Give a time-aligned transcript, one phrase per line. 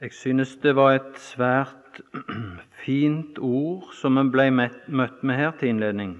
[0.00, 2.02] Jeg synes det var et svært
[2.84, 6.10] fint ord som en ble møtt med her til innledning.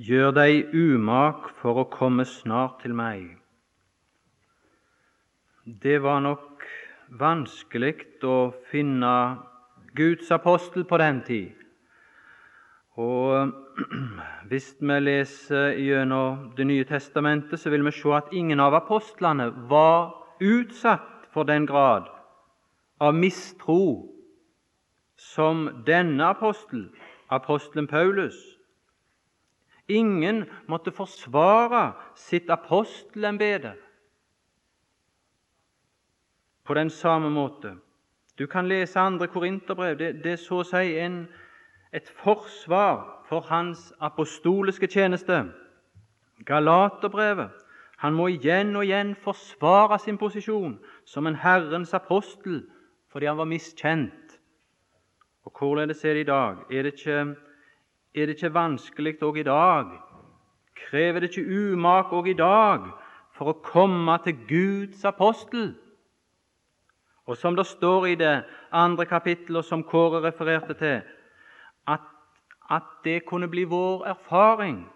[0.00, 3.34] Gjør deg umak for å komme snart til meg.
[5.84, 6.64] Det var nok
[7.20, 8.38] vanskelig å
[8.72, 9.12] finne
[9.92, 11.52] Guds apostel på den tid.
[12.96, 13.52] Og
[14.48, 19.52] hvis vi leser gjennom Det nye testamentet, så vil vi se at ingen av apostlene
[19.68, 22.08] var utsatt for den grad
[23.00, 24.08] av mistro
[25.16, 26.88] som denne apostel,
[27.28, 28.34] apostelen Paulus.
[29.88, 33.74] Ingen måtte forsvare sitt apostelembete
[36.64, 37.76] på den samme måte.
[38.38, 39.98] Du kan lese andre korinterbrev.
[39.98, 41.26] Det, det er så å si en,
[41.92, 45.44] et forsvar for hans apostoliske tjeneste.
[46.46, 47.61] Galaterbrevet
[48.02, 50.74] han må igjen og igjen forsvare sin posisjon
[51.06, 52.64] som en Herrens apostel
[53.12, 54.38] fordi han var miskjent.
[55.46, 56.56] Og Hvorledes er det i dag?
[56.70, 57.36] Er det ikke,
[58.14, 59.92] er det ikke vanskelig òg i dag?
[60.74, 62.88] Krever det ikke umak òg i dag
[63.36, 65.74] for å komme til Guds apostel?
[67.26, 68.32] Og som det står i det
[68.72, 71.02] andre kapittelet, som Kåre refererte til,
[71.86, 72.02] at,
[72.70, 74.88] at det kunne bli vår erfaring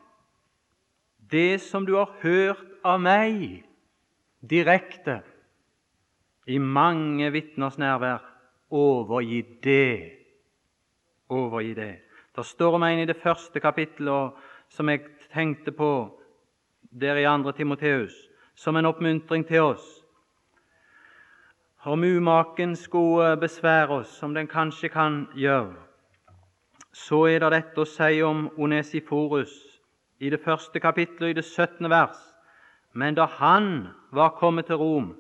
[1.31, 3.65] det som du har hørt av meg
[4.41, 5.21] direkte
[6.47, 8.23] i mange vitners nærvær,
[8.71, 10.13] overgi det.
[11.29, 11.95] Overgi det.
[12.37, 14.33] Det står om en i det første kapittelet
[14.69, 15.91] som jeg tenkte på
[16.91, 17.53] der i 2.
[17.53, 18.15] Timoteus,
[18.55, 19.87] som en oppmuntring til oss.
[21.87, 25.75] Om umaken skulle besvære oss, som den kanskje kan gjøre,
[26.93, 29.66] så er det dette å si om Onesiforus
[30.19, 31.91] i det første kapittelet, i det 17.
[31.91, 32.19] vers.
[32.93, 35.17] Men da han var kommet til Rom,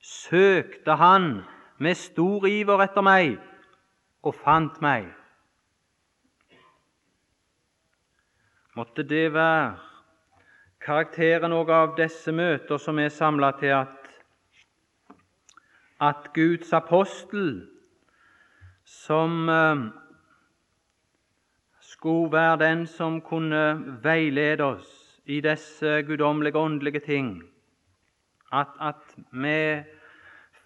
[0.00, 1.42] søkte han
[1.78, 3.36] med stor iver etter meg
[4.22, 5.10] og fant meg.
[8.76, 9.76] Måtte det være
[10.80, 13.98] karakteren òg av disse møter som er samla til at
[16.00, 17.66] at Guds apostel,
[18.84, 19.80] som eh,
[21.98, 24.90] skulle være den som kunne veilede oss
[25.26, 27.42] i disse guddommelige åndelige ting,
[28.54, 29.82] at, at vi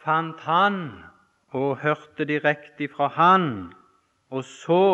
[0.04, 0.76] fant Han
[1.56, 3.72] og hørte direkte fra Han,
[4.31, 4.84] og så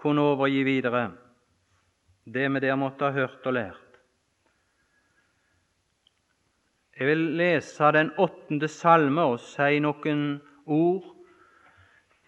[0.00, 1.12] kunne overgi videre
[2.24, 3.78] det vi der måtte ha hørt og lært.
[6.98, 11.08] Jeg vil lese den åttende salme og si noen ord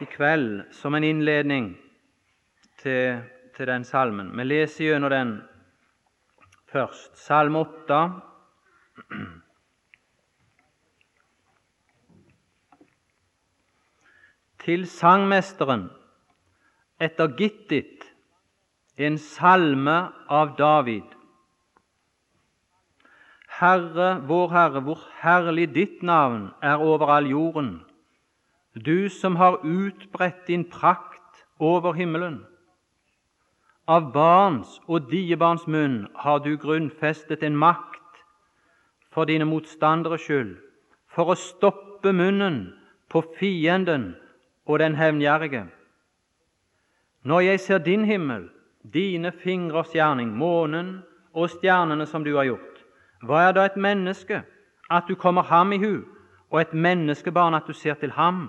[0.02, 1.76] i kveld som en innledning
[2.82, 3.22] til
[3.56, 4.32] til den salmen.
[4.38, 5.34] Vi leser gjennom den
[6.72, 7.16] først.
[7.18, 8.00] Salme 8.
[14.64, 15.90] Til sangmesteren
[17.02, 18.06] etter Gittit,
[18.96, 19.96] en salme
[20.30, 21.10] av David.
[23.60, 27.84] Herre, vår Herre, hvor herlig ditt navn er over all jorden,
[28.74, 32.40] du som har utbredt din prakt over himmelen.
[33.84, 38.22] Av barns og diebarns munn har du grunnfestet en makt
[39.12, 40.54] for dine motstanderes skyld,
[41.12, 42.72] for å stoppe munnen
[43.12, 44.14] på fienden
[44.64, 45.66] og den hevngjerrige.
[47.28, 48.48] Når jeg ser din himmel,
[48.80, 51.02] dine fingres gjerning, månen
[51.36, 52.80] og stjernene som du har gjort,
[53.20, 54.42] hva er da et menneske
[54.88, 56.04] at du kommer ham i hu,
[56.48, 58.48] og et menneskebarn at du ser til ham?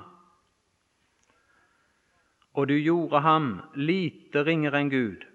[2.56, 5.26] Og du gjorde ham lite ringere enn Gud,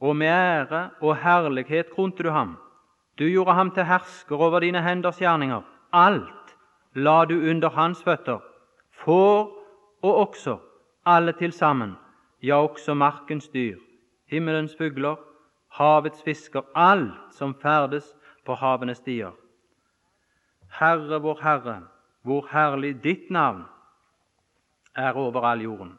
[0.00, 2.56] og med ære og herlighet kronte du ham.
[3.18, 5.62] Du gjorde ham til hersker over dine henders gjerninger.
[5.92, 6.56] Alt
[6.94, 8.38] la du under hans føtter,
[9.04, 9.54] får
[10.02, 10.58] og også,
[11.06, 11.96] alle til sammen,
[12.42, 13.78] ja, også markens dyr,
[14.26, 15.16] himmelens fugler,
[15.72, 18.14] havets fisker, alt som ferdes
[18.46, 19.32] på havenes stier.
[20.78, 21.80] Herre, vår Herre,
[22.22, 23.64] hvor herlig ditt navn
[24.94, 25.98] er over all jorden.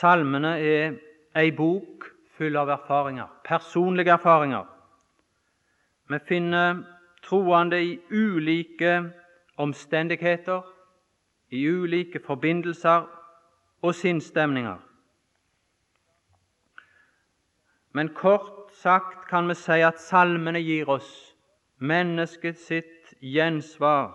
[0.00, 0.94] Salmene er
[1.36, 2.06] ei bok
[2.36, 4.64] full av erfaringer, personlige erfaringer.
[6.08, 6.78] Vi finner
[7.22, 8.94] troende i ulike
[9.60, 10.62] omstendigheter,
[11.50, 13.04] i ulike forbindelser
[13.82, 14.78] og sinnsstemninger.
[17.92, 21.10] Men kort sagt kan vi si at salmene gir oss
[21.78, 24.14] mennesket sitt gjensvar.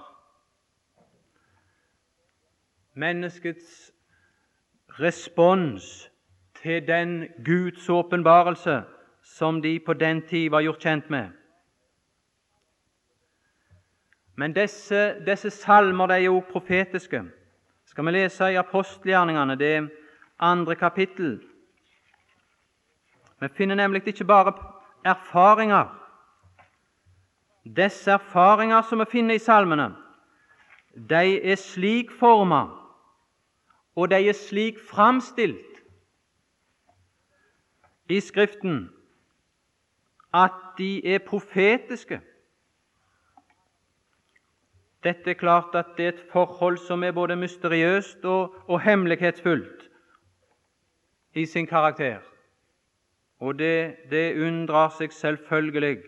[2.94, 3.92] Menneskets
[5.00, 6.12] respons
[6.62, 8.84] til den Guds åpenbarelse
[9.24, 11.30] som de på den tid var gjort kjent med.
[14.36, 17.24] Men disse, disse salmer de er jo profetiske.
[17.86, 19.90] Skal vi lese i apostelgjerningene, det
[20.40, 21.40] andre kapittel.
[23.40, 24.54] Vi finner nemlig ikke bare
[25.06, 25.86] erfaringer.
[27.66, 29.94] Disse erfaringer som vi finner i salmene,
[31.10, 32.85] de er slik forma,
[33.96, 35.84] og de er slik framstilt
[38.10, 38.90] i Skriften
[40.34, 42.22] at de er profetiske.
[45.04, 49.90] Dette er klart at det er et forhold som er både mysteriøst og, og hemmelighetsfullt
[51.34, 52.20] i sin karakter.
[53.40, 56.04] Og det, det unndrar seg selvfølgelig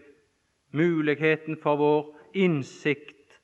[0.72, 3.40] muligheten for vår innsikt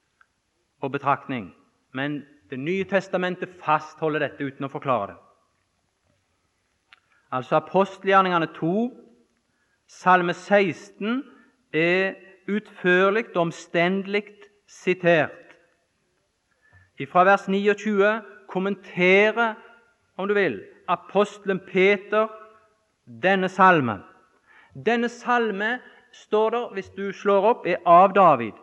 [0.81, 1.53] og betraktning.
[1.93, 5.19] Men Det nye testamentet fastholder dette uten å forklare det.
[7.33, 8.73] Altså apostelgjerningene 2,
[9.89, 11.23] salme 16,
[11.73, 12.13] er
[12.47, 14.27] utførlig og omstendelig
[14.69, 15.39] sitert
[17.09, 19.55] fra vers 29 kommenterer,
[20.17, 22.29] om du vil, apostelen Peter
[23.05, 24.03] denne salmen.
[24.85, 25.79] Denne salme
[26.13, 28.53] står der, hvis du slår opp, er av David.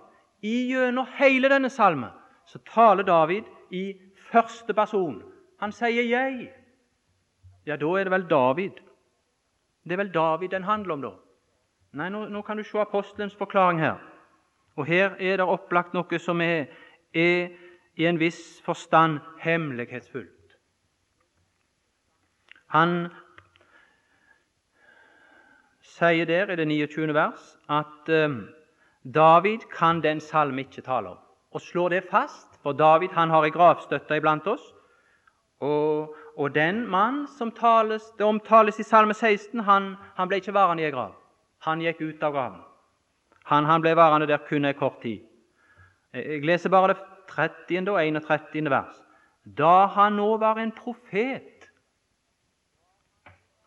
[0.43, 2.15] I gjennom hele denne salmen
[2.49, 3.95] så taler David i
[4.31, 5.23] første person.
[5.61, 6.49] Han sier 'jeg'.
[7.67, 8.71] Ja, da er det vel David.
[9.85, 11.11] Det er vel David den handler om, da.
[11.93, 13.99] Nei, nå, nå kan du se apostelens forklaring her.
[14.77, 16.67] Og her er det opplagt noe som er,
[17.15, 17.49] er
[17.97, 20.57] i en viss forstand hemmelighetsfullt.
[22.71, 23.09] Han
[25.83, 27.15] sier der i det 29.
[27.15, 28.37] vers at eh,
[29.05, 31.19] David kan den salme ikke tale om,
[31.51, 34.65] og slår det fast, for David han har ei gravstøtte iblant oss.
[35.61, 40.55] Og, og, den mann som tales, det omtales i Salme 16, han, han ble ikke
[40.57, 41.13] værende i ei grav.
[41.67, 42.63] Han gikk ut av graven.
[43.51, 45.21] Han, han ble værende der kun ei kort tid.
[46.15, 47.91] Jeg leser bare det 30.
[47.91, 48.71] og 31.
[48.71, 48.97] vers.
[49.45, 51.69] Da han nå var en profet,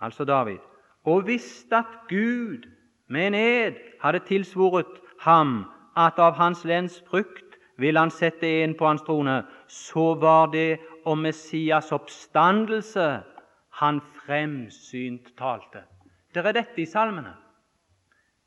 [0.02, 0.60] altså David,
[1.06, 2.68] og visste at Gud
[3.08, 5.66] med en ed hadde tilsvoret ham
[5.98, 10.80] at av hans lens frukt ville han sette en på hans trone, så var det
[11.06, 13.24] om Messias oppstandelse
[13.80, 15.84] han fremsynt talte.
[16.34, 17.34] Det er dette i salmene.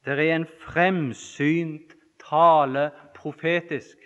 [0.05, 3.99] Det er en fremsynt tale profetisk.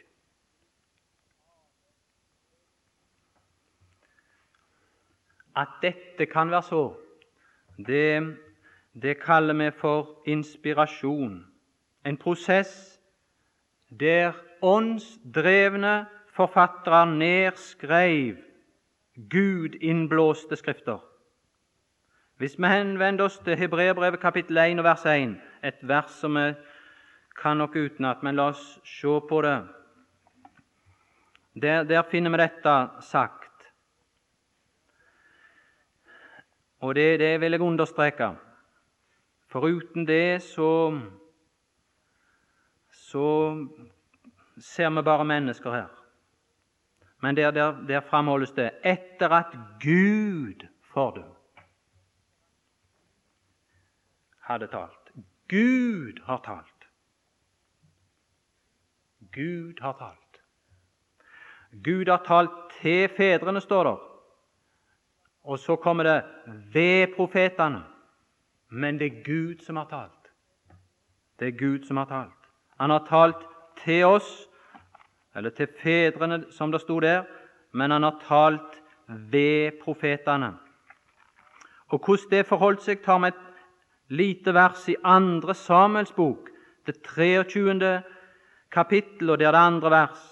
[5.57, 6.85] At dette kan være så,
[7.87, 8.37] det,
[9.03, 11.45] det kaller vi for inspirasjon.
[12.07, 13.01] En prosess
[13.91, 18.37] der åndsdrevne forfattere nedskrev
[19.31, 20.99] Gud-innblåste skrifter.
[22.37, 26.55] Hvis vi henvender oss til Hebreerbrevet kapittel 1 og vers 1, et vers som vi
[27.37, 29.59] kan nok utenat, men la oss se på det.
[31.63, 33.69] Der, der finner vi dette sagt.
[36.81, 38.31] Og det, det vil jeg understreke.
[39.49, 41.01] Foruten det så
[42.91, 43.57] så
[44.61, 45.89] ser vi bare mennesker her.
[47.23, 51.25] Men der, der, der framholdes det etter at Gud for dem
[54.41, 55.13] hadde talt.
[55.49, 56.87] Gud har talt.
[59.33, 60.41] Gud har talt.
[61.85, 62.51] Gud har talt
[62.81, 63.97] til fedrene, står der.
[65.43, 66.25] Og så kommer det
[66.73, 67.85] ved profetene.
[68.69, 70.33] Men det er Gud som har talt.
[71.39, 72.51] Det er Gud som har talt.
[72.81, 73.47] Han har talt
[73.85, 74.49] til oss,
[75.35, 77.25] eller til fedrene, som det sto der,
[77.73, 80.55] men han har talt ved profetene.
[81.89, 83.47] Og hvordan det forholdt seg, tar vi et
[84.11, 86.51] lite vers i andre Samuels bok,
[86.87, 88.03] det 23.
[88.71, 90.27] kapittel, og det er det andre vers.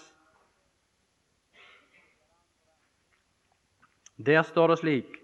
[4.26, 5.19] Der står det slik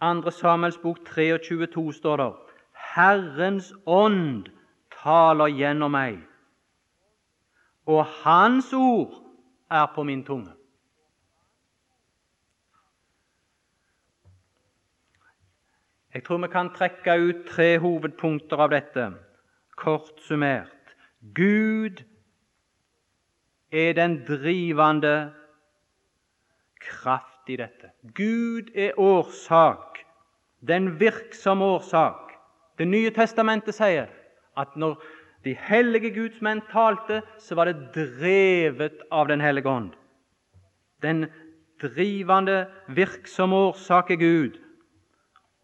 [0.00, 2.32] Andre Samuels bok 23,2 står det
[2.94, 4.48] Herrens ånd
[5.02, 6.20] taler gjennom meg,
[7.88, 9.16] og Hans ord
[9.70, 10.52] er på min tunge.
[16.14, 19.10] Jeg tror vi kan trekke ut tre hovedpunkter av dette,
[19.76, 20.94] kort summert.
[21.34, 22.00] Gud
[23.70, 25.32] er den drivende
[26.80, 27.92] kraft i dette.
[28.14, 30.00] Gud er årsak,
[30.68, 32.32] den virksomme årsak.
[32.78, 34.08] Det nye testamentet sier
[34.58, 34.98] at når
[35.44, 39.92] de hellige Guds menn talte, så var det drevet av Den hellige ånd.
[41.02, 41.26] Den
[41.82, 44.58] drivende, virksomme årsak er Gud.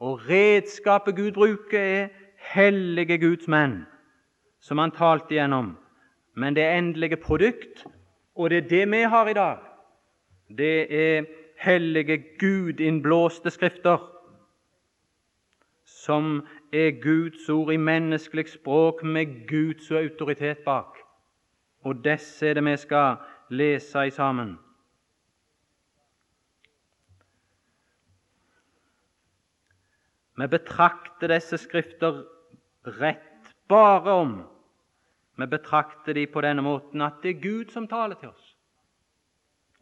[0.01, 2.09] Og redskapet Gud bruker, er
[2.55, 3.85] hellige Guds menn,
[4.61, 5.75] som han talte igjennom,
[6.37, 7.85] men det endelige produkt,
[8.35, 9.59] og det er det vi har i dag,
[10.49, 11.25] det er
[11.59, 14.03] hellige, gudinnblåste skrifter,
[15.85, 16.43] som
[16.75, 20.99] er Guds ord i menneskelig språk med Guds autoritet bak.
[21.85, 23.17] Og disse er det vi skal
[23.51, 24.57] lese i sammen.
[30.37, 32.25] Vi betrakter disse skrifter
[32.99, 34.35] rett bare om
[35.39, 38.51] vi betrakter de på denne måten at det er Gud som taler til oss.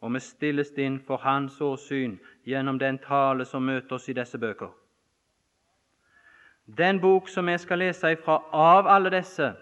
[0.01, 4.37] Og vi stilles inn for Hans åsyn gjennom den tale som møter oss i disse
[4.37, 4.82] bøker.
[6.65, 9.53] Den bok som vi skal lese ifra av alle disse,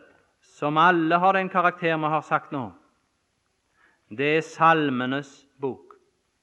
[0.42, 2.72] som alle har den karakter vi har sagt nå,
[4.12, 5.96] det er Salmenes bok.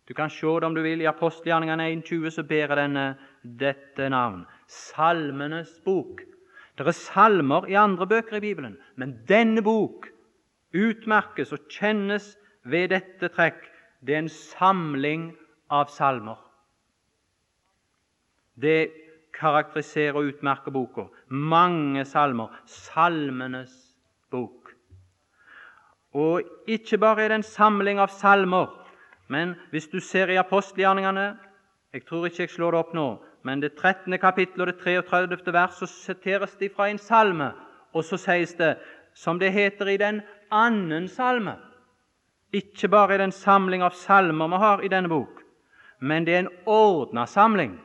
[0.09, 1.03] Du kan se det om du vil.
[1.03, 4.47] I apostelgjerningene 1.20 så bærer denne dette navn.
[4.67, 6.23] Salmenes bok.
[6.79, 10.09] Det er salmer i andre bøker i Bibelen, men denne bok
[10.73, 13.61] utmerkes og kjennes ved dette trekk.
[14.01, 15.33] Det er en samling
[15.71, 16.39] av salmer.
[18.57, 19.08] Det
[19.39, 21.09] karakteriserer og utmerker boka.
[21.29, 22.53] Mange salmer.
[22.67, 23.75] Salmenes
[24.31, 24.73] bok.
[26.15, 28.71] Og ikke bare er det en samling av salmer,
[29.29, 31.37] men hvis du ser i apostelgjerningene
[31.93, 33.07] Jeg tror ikke jeg slår det opp nå,
[33.49, 34.19] men det 13.
[34.21, 35.53] kapittel og det 33.
[35.53, 37.53] vers så siteres de fra en salme,
[37.95, 38.77] og så sies det,
[39.15, 40.21] som det heter i den
[40.53, 41.57] annen salme
[42.53, 45.41] Ikke bare er det en samling av salmer vi har i denne bok,
[46.01, 47.79] men det er en ordna samling.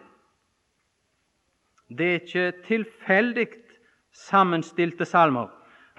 [1.97, 3.47] Det er ikke tilfeldig
[4.11, 5.47] sammenstilte salmer,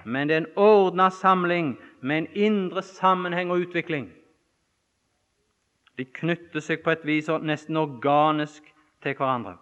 [0.05, 4.09] men det er en ordna samling med en indre sammenheng og utvikling.
[5.97, 8.63] De knytter seg på et vis nesten organisk
[9.03, 9.55] til hverandre.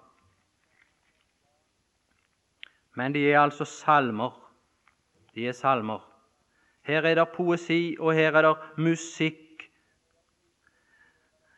[2.96, 4.34] Men de er altså salmer.
[5.36, 6.02] De er salmer.
[6.84, 9.70] Her er det poesi, og her er det musikk.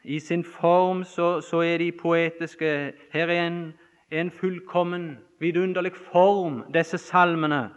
[0.04, 2.94] I sin form så, så er de poetiske.
[3.12, 3.74] Her er en,
[4.12, 7.70] en fullkommen, vidunderlig form disse salmene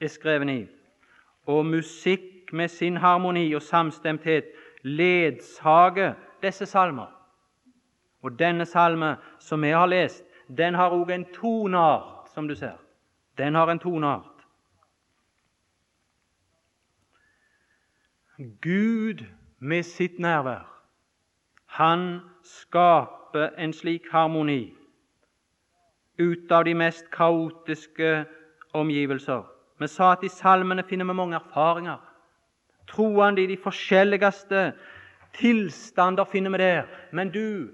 [0.00, 0.66] er skrevet i.
[1.46, 4.44] Og musikk med sin harmoni og samstemthet
[4.82, 7.10] ledsager disse salmer.
[8.22, 12.76] Og denne salme som vi har lest, den har òg en toneart, som du ser.
[13.38, 14.30] Den har en toneart.
[18.62, 19.24] Gud
[19.58, 20.70] med sitt nærvær,
[21.66, 24.74] han skaper en slik harmoni
[26.18, 28.24] ut av de mest kaotiske
[28.74, 29.42] omgivelser.
[29.80, 31.98] Vi sa at i salmene finner vi mange erfaringer.
[32.88, 34.72] Troende i de forskjelligste
[35.34, 36.86] tilstander finner vi der.
[37.12, 37.70] Men du,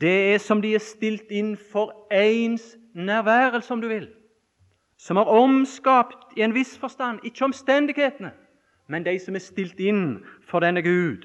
[0.00, 4.08] det er som de er stilt inn for ens nærværelse, om du vil.
[4.98, 8.32] Som har omskapt i en viss forstand, ikke omstendighetene,
[8.88, 11.24] men de som er stilt inn for denne Gud.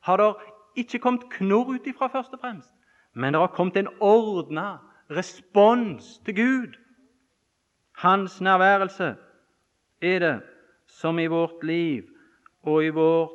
[0.00, 0.32] Har det
[0.76, 2.70] ikke kommet knorr ut ifra, først og fremst,
[3.14, 4.78] men det har kommet en ordna
[5.10, 6.76] respons til Gud.
[7.96, 9.14] Hans nærværelse
[10.02, 10.42] er det
[10.86, 12.04] som i vårt liv
[12.62, 13.30] og i vårt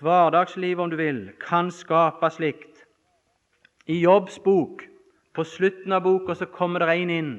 [0.00, 2.84] hverdagsliv, om du vil, kan skape slikt.
[3.86, 4.82] I Jobbs bok,
[5.34, 7.32] på slutten av boka, så kommer det en inn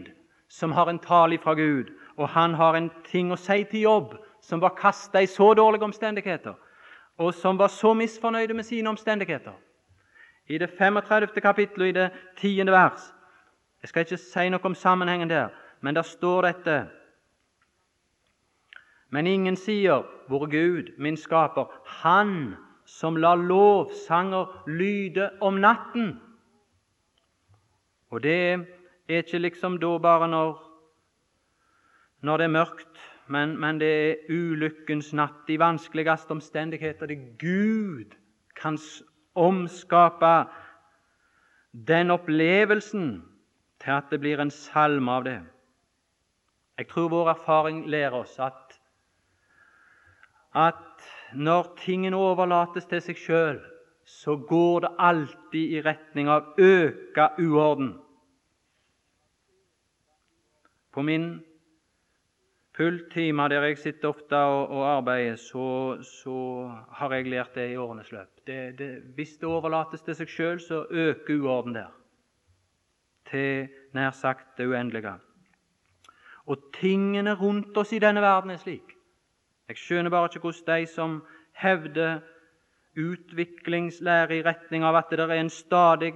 [0.49, 4.15] som har en tale fra Gud, og han har en ting å si til Jobb
[4.41, 6.55] som var kasta i så dårlige omstendigheter,
[7.17, 9.53] og som var så misfornøyd med sine omstendigheter.
[10.47, 11.41] I det 35.
[11.41, 12.71] kapittelet, i det 10.
[12.71, 13.13] vers
[13.81, 15.49] Jeg skal ikke si noe om sammenhengen der,
[15.81, 16.77] men der står dette
[19.13, 26.19] men ingen sier, hvor Gud, min skaper, Han som lar lovsanger lyde om natten.
[28.09, 28.65] Og det
[29.09, 30.57] er ikke liksom da bare når,
[32.21, 32.97] når det er mørkt,
[33.27, 37.05] men, men, det er ulykkens natt, de vanskeligste omstendigheter.
[37.05, 38.17] Det Gud
[38.57, 38.77] kan
[39.35, 40.33] omskape
[41.73, 43.23] den opplevelsen
[43.81, 45.39] til at det blir en salme av det.
[46.77, 48.79] Jeg tror vår erfaring lærer oss at
[50.53, 53.61] at når tingene overlates til seg sjøl,
[54.05, 57.95] så går det alltid i retning av øka uorden.
[60.93, 61.41] På min
[62.77, 66.37] pulttime, der jeg sitter ofte og, og arbeider, så, så,
[66.91, 68.41] har jeg lært det i årenes løp.
[68.47, 71.93] Det, det, hvis det overlates til seg sjøl, så øker uorden der.
[73.29, 75.13] Til nær sagt det uendelige.
[76.45, 78.93] Og tingene rundt oss i denne verden er slik
[79.67, 81.13] jeg skjønner bare ikke hvordan de som
[81.57, 82.19] hevder
[82.99, 86.13] utviklingslære i retning av at det er en stadig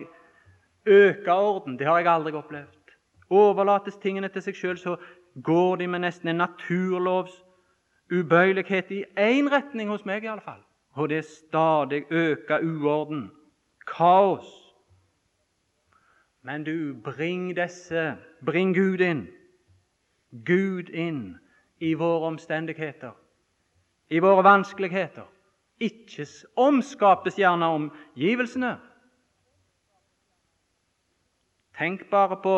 [0.86, 2.92] øka orden Det har jeg aldri opplevd.
[3.30, 4.96] Overlates tingene til seg sjøl, så
[5.44, 7.44] går de med nesten en naturlovs
[8.12, 10.64] ubøyelighet i én retning hos meg, i alle fall.
[10.92, 13.32] Og det er stadig øka uorden,
[13.88, 14.48] kaos.
[16.42, 19.28] Men du, bring disse, bring Gud inn.
[20.46, 21.38] Gud inn
[21.80, 23.12] i våre omstendigheter,
[24.10, 25.28] i våre vanskeligheter.
[25.80, 26.26] Ikke
[26.56, 28.78] omskapes gjerne omgivelsene.
[31.78, 32.56] Tenk bare på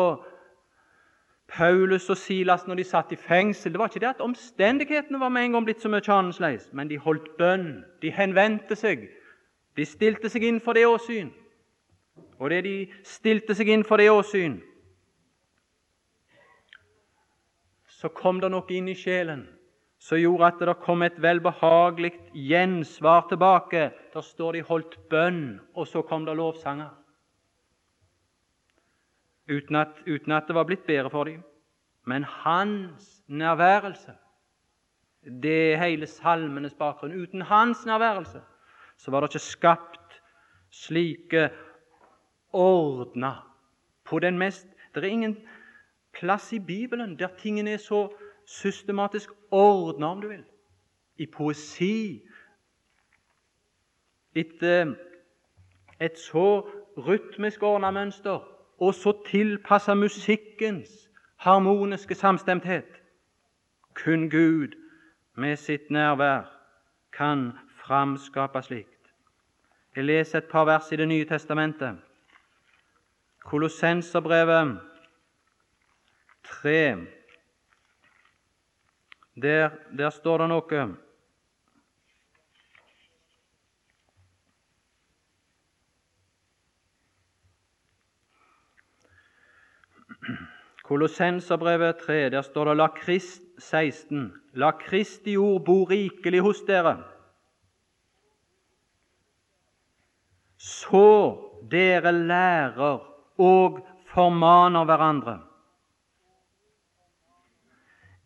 [1.50, 3.72] Paulus og Silas når de satt i fengsel.
[3.72, 6.88] Det var ikke det at omstendighetene var med en gang blitt så mye annerledes, men
[6.88, 9.08] de holdt bønn, de henvendte seg,
[9.76, 11.30] de stilte seg inn for det åsyn.
[12.38, 14.60] Og det de stilte seg inn for det åsyn,
[18.00, 19.44] så kom det noe inn i sjelen
[20.00, 23.90] som gjorde at det kom et velbehagelig gjensvar tilbake.
[24.14, 26.88] Der står de holdt bønn, og så kom det lovsanger.
[29.50, 31.42] Uten at, uten at det var blitt bedre for dem.
[32.06, 34.12] Men hans nærværelse,
[35.42, 37.22] det er hele salmenes bakgrunn.
[37.22, 38.40] Uten hans nærværelse
[38.96, 40.22] så var det ikke skapt
[40.70, 41.50] slike
[42.52, 43.32] ordna
[44.04, 45.36] på den mest Det er ingen
[46.12, 48.08] plass i Bibelen der tingene er så
[48.46, 50.44] systematisk ordna, om du vil.
[51.16, 52.22] I poesi.
[54.34, 54.62] Et,
[56.00, 63.02] et så rytmisk ordna mønster, og så tilpassa musikkens harmoniske samstemthet.
[63.94, 64.76] Kun Gud
[65.34, 66.42] med sitt nærvær
[67.12, 67.52] kan
[67.84, 69.12] framskape slikt.
[69.96, 71.96] Jeg leser et par vers i Det nye testamentet.
[73.44, 74.80] Kolossenserbrevet
[76.44, 76.96] 3.
[79.42, 80.86] Der, der står det noe
[90.90, 94.32] Kolossenserbrevet 3, der står det la Krist, 16.
[94.58, 96.96] La Kristi ord bo rikelig hos dere,
[100.58, 101.12] så
[101.70, 103.06] dere lærer
[103.38, 103.78] og
[104.10, 105.36] formaner hverandre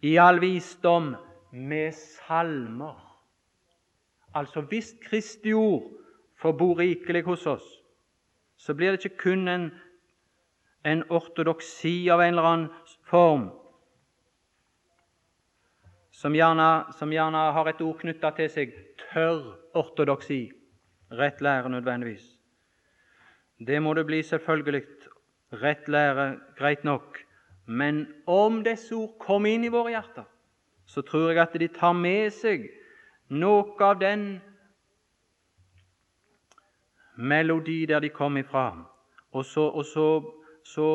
[0.01, 1.13] i all visdom
[1.53, 2.97] med salmer.
[4.33, 5.85] Altså hvis Kristi ord
[6.41, 7.69] får bo rikelig hos oss,
[8.57, 9.73] så blir det ikke kun en,
[10.85, 12.69] en ortodoksi av en eller annen
[13.09, 13.49] form,
[16.15, 19.43] som gjerne, som gjerne har et ord knytta til seg tørr
[19.77, 20.47] ortodoksi,
[21.11, 22.25] rett lære nødvendigvis.
[23.59, 24.85] Det må det bli, selvfølgelig.
[25.63, 27.19] Rett lære, greit nok.
[27.67, 30.25] Men om disse ord kommer inn i våre hjerter,
[30.87, 32.67] så tror jeg at de tar med seg
[33.33, 34.43] noe av den
[37.17, 38.71] melodi der de kom ifra.
[39.33, 40.09] Og så, og så,
[40.65, 40.89] så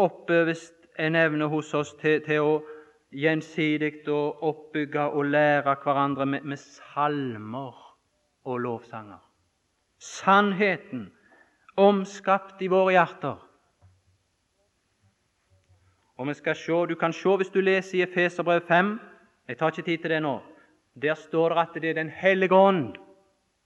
[0.00, 2.54] oppøves en evne hos oss til, til å
[3.10, 7.76] gjensidig å oppbygge og lære hverandre med, med salmer
[8.46, 9.20] og lovsanger.
[9.98, 11.10] Sannheten
[11.80, 13.38] omskapt i våre hjerter
[16.20, 18.98] og vi skal se, Du kan se hvis du leser i Efeserbrev 5
[19.48, 20.40] Jeg tar ikke tid til det nå.
[21.02, 22.96] Der står det at det er Den hellige ånd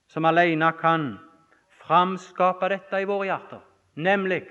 [0.09, 1.19] som alene kan
[1.83, 3.61] framskape dette i våre hjerter,
[3.97, 4.45] nemlig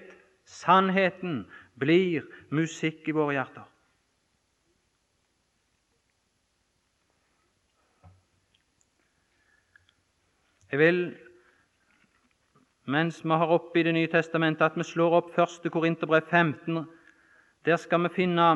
[0.46, 1.44] sannheten
[1.80, 3.70] blir musikk i våre hjerter.
[10.74, 11.02] Jeg vil,
[12.90, 15.70] mens vi har oppe i Det nye testamentet, at vi slår opp 1.
[15.72, 16.86] Korinterbrev 15
[17.66, 18.48] der skal vi finne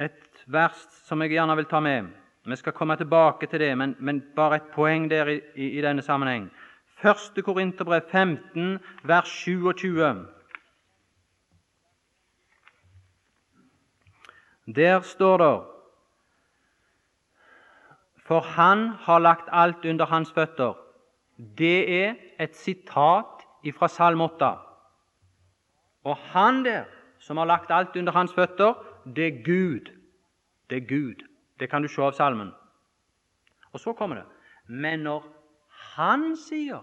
[0.00, 2.08] et vers som jeg gjerne vil ta med.
[2.46, 5.82] Vi skal komme tilbake til det, men, men bare et poeng der i, i, i
[5.84, 6.48] denne sammenheng.
[7.04, 7.44] 1.
[7.44, 10.26] Korinterbrev 15, vers 27.
[14.66, 15.66] Der står det
[18.26, 20.74] For han har lagt alt under hans føtter.
[21.58, 23.46] Det er et sitat
[23.78, 24.52] fra Salm 8.
[26.04, 26.84] Og han der
[27.18, 28.74] som har lagt alt under hans føtter,
[29.16, 29.90] det er Gud.
[30.70, 31.26] Det er Gud.
[31.60, 32.52] Det kan du se av salmen.
[33.72, 34.24] Og så kommer det
[34.66, 35.39] Men når
[35.96, 36.80] han sier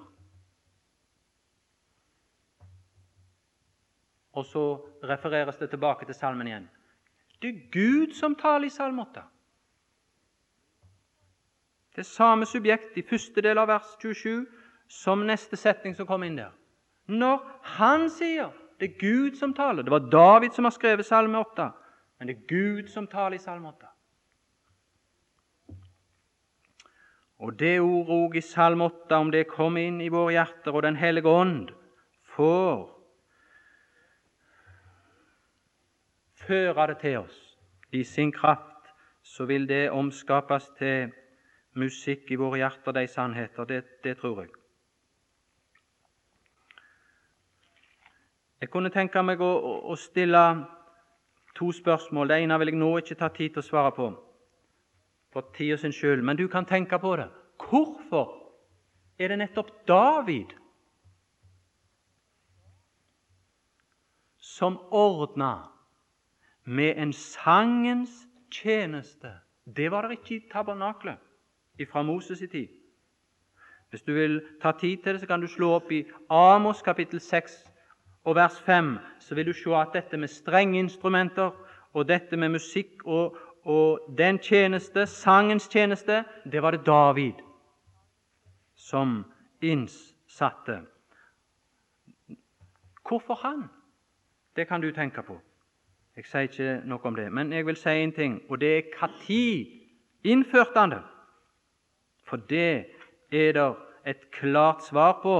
[4.38, 4.63] Og så
[5.10, 6.67] refereres det tilbake til salmen igjen.
[7.41, 9.24] Det er Gud som taler i Salme 8.
[11.96, 14.46] Det er samme subjekt i første del av vers 27
[14.93, 16.54] som neste setning som kommer inn der.
[17.10, 17.41] Når
[17.80, 19.82] han sier det er Gud som taler.
[19.82, 21.72] Det var David som har skrevet Salme 8,
[22.20, 23.89] men det er Gud som taler i Salme 8.
[27.39, 30.84] Og det ordet òg i Salme 8, om det kom inn i våre hjerter, og
[30.84, 31.69] Den hellige ånd
[32.34, 32.88] får
[36.47, 37.38] føre det til oss
[37.91, 38.89] i sin kraft,
[39.23, 41.12] så vil det omskapes til
[41.78, 43.65] musikk i våre hjerter, de sannheter.
[43.65, 44.50] Det, det tror jeg.
[48.62, 49.52] Jeg kunne tenke meg å,
[49.86, 50.43] å, stille
[51.56, 52.32] to spørsmål.
[52.32, 54.08] Det ene vil jeg nå ikke ta tid til å svare på
[55.34, 57.28] for tida sin skyld, men du kan tenke på det.
[57.70, 58.54] Hvorfor
[59.20, 60.54] er det nettopp David
[64.38, 65.70] som ordna
[66.63, 69.32] med en sangens tjeneste?
[69.76, 71.18] Det var det ikke i tabernaklet
[71.92, 72.68] fra Moses' i tid.
[73.90, 77.20] Hvis du vil ta tid til det, så kan du slå opp i Amos kapittel
[77.20, 77.54] 6
[78.24, 78.98] og vers 5.
[79.20, 81.52] Så vil du se at dette med strenge instrumenter
[81.94, 83.38] og dette med musikk og,
[83.68, 87.34] og den tjeneste, sangens tjeneste, det var det David
[88.76, 89.26] som
[89.62, 90.82] innsatte.
[93.08, 93.64] Hvorfor han?
[94.56, 95.40] Det kan du tenke på.
[96.16, 98.88] Jeg sier ikke noe om det, men jeg vil si en ting, og det er
[99.02, 99.68] når
[100.24, 101.04] innførte han det?
[102.24, 102.86] For det
[103.32, 103.68] er det
[104.06, 105.36] et klart svar på.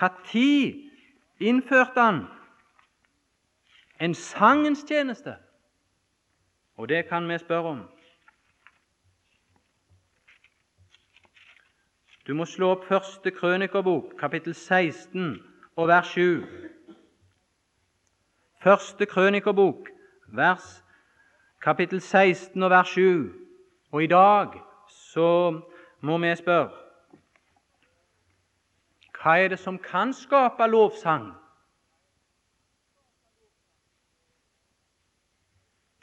[0.00, 0.86] Når
[1.40, 2.22] innførte han
[4.00, 5.36] en sangens tjeneste?
[6.76, 7.82] Og det kan vi spørre om.
[12.26, 15.42] Du må slå opp første krønikerbok, kapittel 16
[15.76, 16.42] og vers 7.
[18.62, 19.88] Første krønikerbok,
[20.28, 20.84] vers,
[21.62, 23.32] kapittel 16 og vers 7.
[23.92, 24.48] Og i dag
[24.88, 25.60] så
[26.00, 26.82] må vi spørre
[29.16, 31.32] hva er det som kan skape lovsang?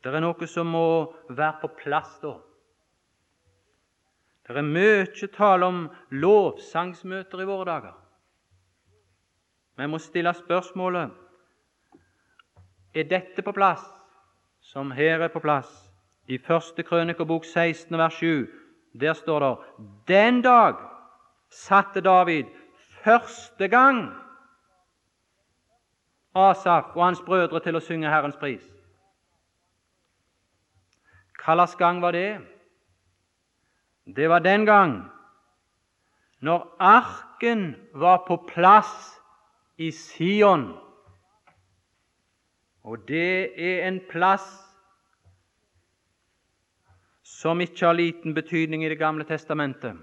[0.04, 0.86] Det er noe som må
[1.30, 2.34] være på plass da.
[4.44, 7.94] Det er mye tale om lovsangsmøter i våre dager.
[9.80, 11.12] Vi må stille spørsmålet
[12.94, 13.86] er dette på plass,
[14.62, 15.72] som her er på plass.
[16.28, 18.48] I første krønikerbok 16, vers 7
[18.94, 19.58] der står det
[20.08, 20.76] Den dag
[21.50, 22.46] satte David
[23.04, 24.12] første gang
[26.36, 28.73] Asaf og hans brødre til å synge Herrens pris.
[31.46, 32.42] Hvilken gang var det?
[34.06, 35.10] Det var den gang
[36.40, 39.20] når arken var på plass
[39.78, 40.78] i Sion.
[42.84, 44.44] Og det er en plass
[47.24, 49.96] som ikke har liten betydning i Det gamle testamentet.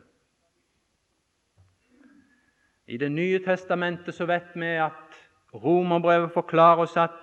[2.87, 5.21] I Det nye testamentet så vet vi at
[5.55, 7.21] Romerbrevet forklarer oss at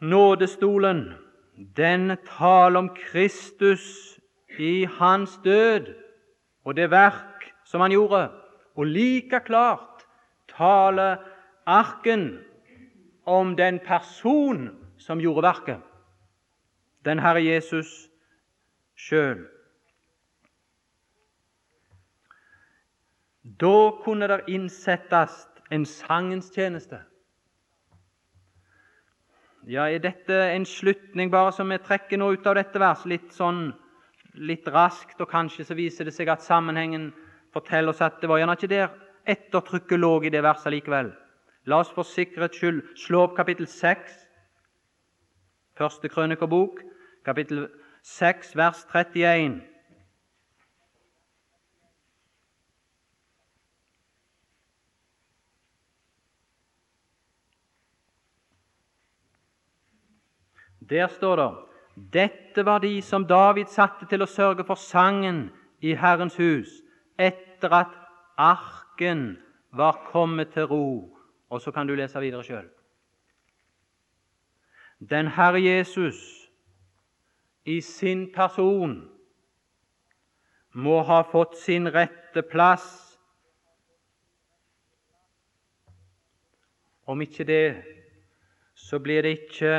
[0.00, 1.29] nådestolen
[1.76, 4.18] den taler om Kristus
[4.58, 5.94] i hans død
[6.64, 8.30] og det verk som han gjorde.
[8.74, 10.06] Og like klart
[10.48, 11.16] taler
[11.66, 12.38] arken
[13.26, 15.80] om den person som gjorde verket,
[17.04, 18.08] den Herre Jesus
[18.96, 19.46] sjøl.
[23.60, 27.00] Da kunne det innsettes en sangens tjeneste.
[29.68, 33.34] Ja, Er dette en slutning bare som vi trekker nå ut av dette verset, litt
[33.36, 33.74] sånn
[34.40, 37.10] litt raskt, og kanskje så viser det seg at sammenhengen
[37.52, 38.94] forteller oss at det var gjerne ikke der
[39.28, 41.10] ettertrykket lå i det verset likevel.
[41.68, 44.14] La oss for sikkerhets skyld slå opp kapittel 6,
[45.76, 46.80] første krønikerbok,
[47.28, 47.66] kapittel
[48.00, 49.60] 6, vers 31.
[60.90, 61.50] Der står det
[62.12, 65.48] dette var de som David satte til å sørge for sangen
[65.84, 66.80] i Herrens hus
[67.20, 67.94] etter at
[68.40, 69.36] arken
[69.76, 70.86] var kommet til ro.
[71.50, 72.68] Og så kan du lese videre sjøl.
[75.00, 76.20] Den Herre Jesus
[77.64, 79.02] i sin person
[80.72, 82.86] må ha fått sin rette plass.
[87.04, 87.82] Om ikke det,
[88.74, 89.74] så blir det ikke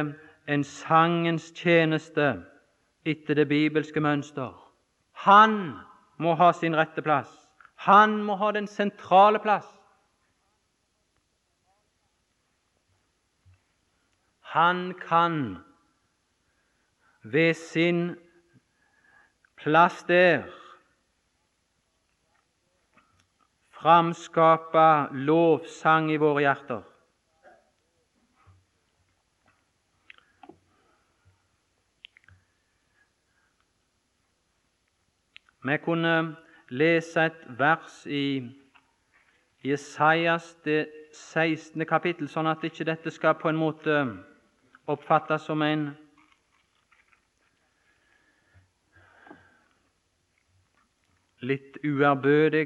[0.47, 2.45] en sangens tjeneste
[3.05, 4.53] etter det bibelske mønster.
[5.25, 5.77] Han
[6.17, 7.31] må ha sin rette plass.
[7.85, 9.67] Han må ha den sentrale plass.
[14.51, 15.57] Han kan
[17.23, 18.17] ved sin
[19.55, 20.43] plass der
[23.81, 26.90] framskape lovsang i våre hjerter.
[35.63, 36.35] Vi kunne
[36.69, 38.49] lese et vers i
[39.63, 41.85] Jesajas det 16.
[41.85, 43.97] kapittel, sånn at ikke dette skal på en måte
[44.89, 45.91] oppfattes som en
[51.45, 52.65] litt uærbødig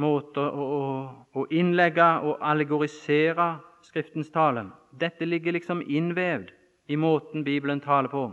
[0.00, 4.64] måte å, innlegge og allegorisere Skriftens tale.
[4.98, 6.48] Dette ligger liksom innvevd
[6.90, 8.24] i måten Bibelen taler på.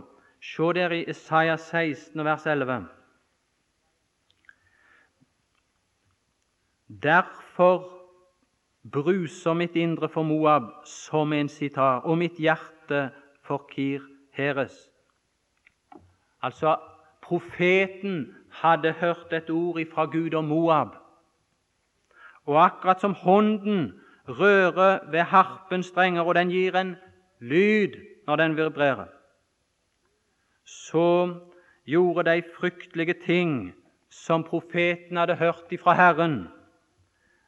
[0.42, 2.88] Se der i Isaiah 16, vers 11.
[7.02, 7.90] Derfor
[8.92, 13.10] bruser mitt indre for Moab som en sitar, og mitt hjerte
[13.42, 14.00] for Kir
[14.32, 14.90] Heres.
[16.42, 16.76] Altså,
[17.22, 20.88] profeten hadde hørt et ord ifra Gud om Moab.
[22.46, 23.92] Og akkurat som hånden
[24.28, 26.96] rører ved harpens strenger, og den gir en
[27.40, 29.06] lyd når den vibrerer,
[30.64, 31.34] så
[31.84, 33.74] gjorde de fryktelige ting
[34.10, 36.48] som profeten hadde hørt ifra Herren.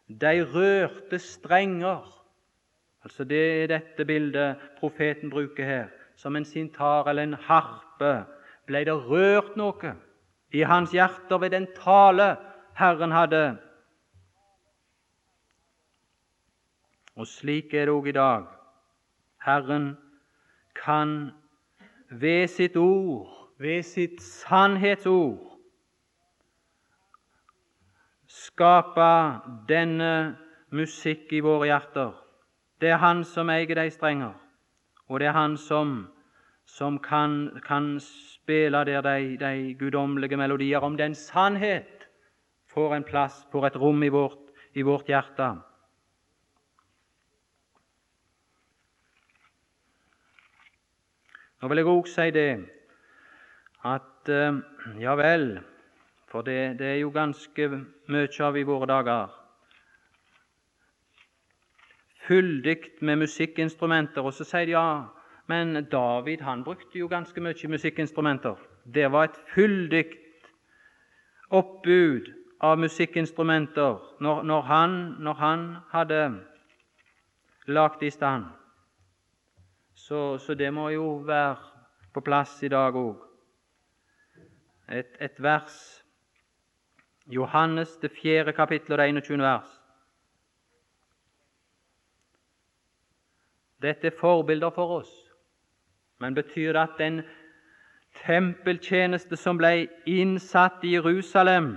[0.09, 2.05] De rørte strenger.
[3.05, 5.87] Altså Det er dette bildet profeten bruker her.
[6.17, 8.27] Som en sintar eller en harpe
[8.67, 9.95] ble det rørt noe
[10.55, 12.37] i hans hjerter ved den tale
[12.77, 13.59] Herren hadde
[17.17, 18.45] Og slik er det òg i dag.
[19.41, 19.97] Herren
[20.77, 21.31] kan
[22.11, 25.56] ved sitt ord, ved sitt sannhetsord,
[28.37, 29.13] skape
[29.69, 30.37] denne
[30.75, 32.13] musikk i våre hjerter.
[32.81, 34.35] Det er Han som eier de strenger,
[35.09, 36.09] og det er Han som,
[36.67, 42.09] som kan, kan, spille der de, de guddommelige melodier om den sannhet
[42.71, 45.57] får en plass, får et rom i vårt, i vårt hjerte.
[51.63, 52.51] Nå vil jeg òg si det
[53.89, 54.59] at eh,
[55.01, 55.57] ja vel,
[56.29, 57.69] for det, det, er jo ganske
[58.09, 59.35] mye av i våre dager
[62.27, 64.23] fyldig med musikkinstrumenter.
[64.23, 65.07] Og så sier de ja,
[65.47, 68.57] men David han brukte jo ganske mye musikkinstrumenter.
[68.95, 70.05] Det var et fyldig
[71.51, 76.21] oppbud av musikkinstrumenter når, når, han, når han hadde
[77.67, 78.45] lagt i stand.
[79.95, 81.57] Så, så, det må jo være
[82.15, 83.23] på plass i dag òg.
[84.89, 85.96] Et, et, vers
[87.27, 89.43] Johannes det fjerde kapittel og det 21.
[89.43, 89.81] vers.
[93.83, 95.11] Dette er forbilder for oss,
[96.19, 97.23] men betyr det at den
[98.25, 101.77] tempeltjeneste som ble innsatt i Jerusalem,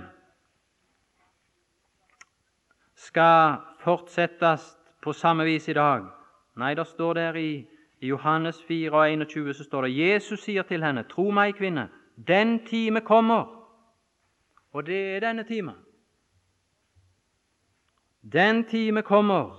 [2.94, 6.04] skal fortsettes på samme vis i dag?
[6.56, 7.66] Nei, det står der i
[8.00, 12.66] Johannes 4, og 21 så står det Jesus sier til henne, 'Tro meg, kvinne, den
[12.66, 13.59] time kommer.'
[14.72, 15.74] Og det er denne time.
[18.32, 19.56] Den time kommer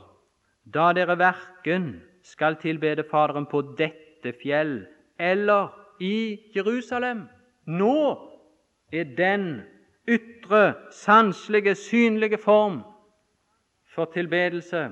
[0.74, 4.86] da dere verken skal tilbede Faderen på dette fjell
[5.20, 7.26] eller i Jerusalem.
[7.66, 7.98] Nå
[8.94, 9.62] er den
[10.08, 12.82] ytre, sanselige, synlige form
[13.96, 14.90] for tilbedelse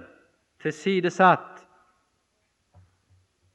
[0.62, 1.60] tilsidesatt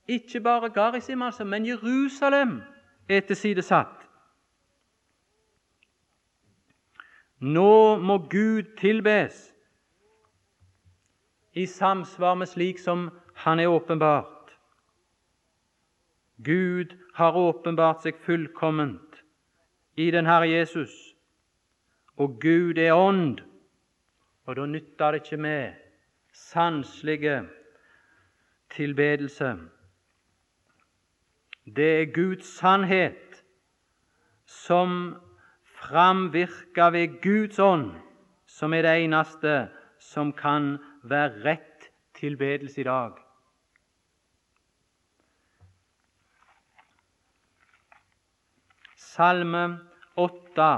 [0.09, 2.63] ikke bare Garisim, altså, men Jerusalem
[3.09, 4.04] er tilsidesatt.
[7.45, 9.51] Nå må Gud tilbes
[11.53, 14.55] i samsvar med slik som Han er åpenbart.
[16.45, 19.21] Gud har åpenbart seg fullkomment
[19.97, 20.95] i den Herre Jesus,
[22.17, 23.43] og Gud er ånd,
[24.47, 25.75] og da nytter det ikke med
[26.33, 27.43] sanselige
[28.75, 29.53] tilbedelse.
[31.67, 33.45] Det er Guds sannhet
[34.47, 35.15] som
[35.85, 37.93] framvirker ved Guds ånd,
[38.47, 39.55] som er det eneste
[40.01, 43.19] som kan være rett tilbedelse i dag.
[48.97, 49.65] Salme
[50.17, 50.71] 8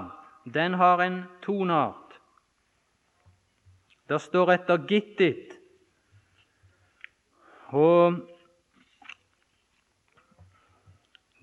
[0.55, 2.19] den har en toneart.
[4.09, 5.57] Det står etter Gittit.
[7.75, 8.21] Og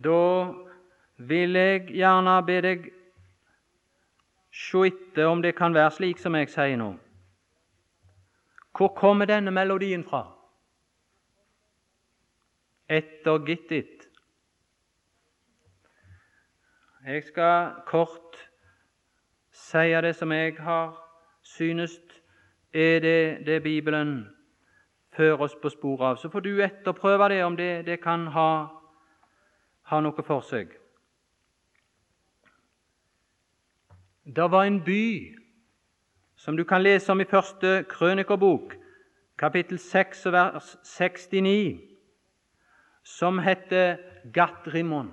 [0.04, 0.52] Da
[1.18, 2.88] vil jeg gjerne be deg
[4.54, 6.94] se etter om det kan være slik som jeg sier nå.
[8.78, 10.28] Hvor kommer denne melodien fra?
[12.90, 14.10] Etter Gittit.
[17.06, 18.38] Jeg skal kort
[19.52, 20.94] si det som jeg har
[21.42, 21.98] synes
[22.74, 24.30] er det, det Bibelen
[25.12, 26.16] fører oss på sporet av.
[26.16, 28.50] Så får du etterprøve det, om det, det kan ha
[29.84, 30.72] ha noe for seg.
[34.26, 35.36] Det var en by
[36.36, 38.76] som du kan lese om i første krønikerbok,
[39.38, 41.80] kapittel 6 vers 69.
[43.04, 43.98] som heter
[44.34, 45.12] Gatrimon.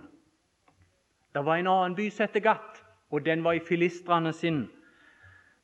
[1.35, 4.69] Det var en annen by som het Gat, og den var i filistrene sin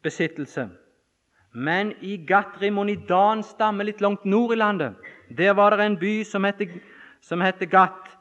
[0.03, 0.69] besittelse.
[1.55, 4.95] Men i Gat-Rimmon i Dan stamme litt langt nord i landet,
[5.31, 6.63] der var det en by som het,
[7.21, 8.19] som Gat.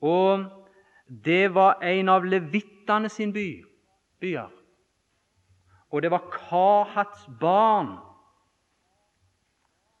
[0.00, 0.44] Og
[1.08, 2.77] det var en av levittene
[3.08, 3.64] sin by,
[4.20, 4.50] byer.
[5.90, 7.96] Og det var Kahats barn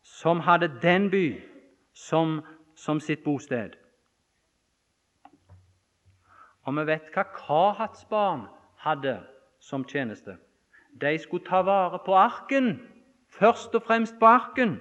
[0.02, 1.40] som hadde den by
[1.94, 2.42] som,
[2.76, 3.70] som sitt bosted.
[6.62, 8.44] Og vi vet hva Kahats barn
[8.84, 9.20] hadde
[9.60, 10.36] som tjeneste.
[11.00, 12.80] De skulle ta vare på arken,
[13.28, 14.80] først og fremst på arken.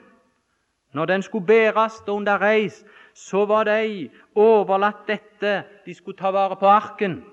[0.93, 5.63] Når den skulle bæres og underreis, så var de overlatt dette.
[5.85, 7.23] De skulle ta vare på arken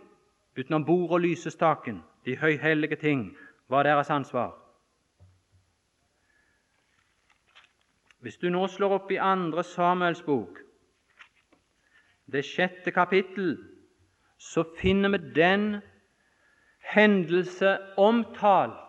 [0.58, 2.02] utenom bord og lysestaken.
[2.24, 3.36] De høyhellige ting
[3.68, 4.54] var deres ansvar.
[8.20, 10.58] Hvis du nå slår opp i andre Samuels bok,
[12.32, 13.58] det sjette kapittel,
[14.38, 15.66] så finner vi den
[16.94, 18.80] hendelse omtalt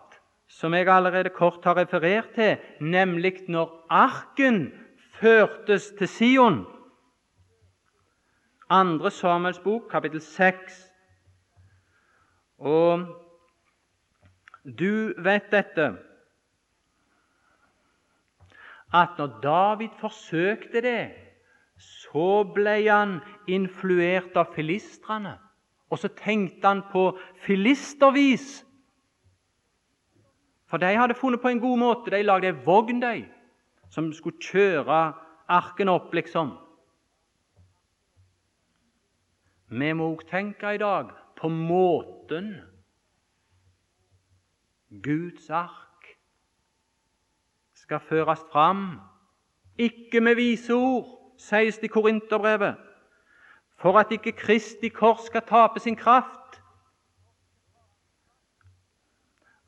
[0.48, 4.72] som jeg allerede kort har referert til, nemlig når arken
[5.20, 6.64] førtes til Sion.
[8.70, 10.85] Andre Samuels bok, kapittel 6.
[12.58, 13.06] Og
[14.64, 15.92] du vet dette
[18.94, 21.10] at når David forsøkte det,
[21.76, 25.34] så ble han influert av filistrene.
[25.90, 27.10] Og så tenkte han på
[27.44, 28.64] filistervis.
[30.66, 32.10] For de hadde funnet på en god måte.
[32.10, 33.02] De lagde ei vogn
[33.90, 35.12] som skulle kjøre
[35.48, 36.56] arken opp, liksom.
[39.68, 42.15] Vi må òg tenke i dag på måten
[45.02, 46.18] Guds ark
[47.74, 49.00] skal føres fram.
[49.78, 52.76] Ikke med vise ord, sies det i Korinterbrevet,
[53.76, 56.62] for at ikke Kristi kors skal tape sin kraft.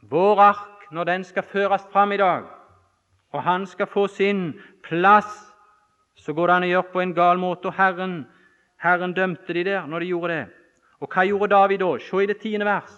[0.03, 2.45] Vår ark, når den skal føres fram i dag,
[3.31, 5.55] og han skal få sin plass,
[6.15, 7.69] så går det an å gjøre på en gal måte.
[7.69, 8.23] Og Herren,
[8.81, 10.58] Herren dømte de der når de gjorde det.
[11.01, 11.93] Og hva gjorde David da?
[12.03, 12.95] Se i det tiende vers.